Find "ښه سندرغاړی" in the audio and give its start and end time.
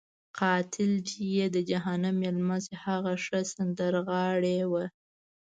3.23-4.59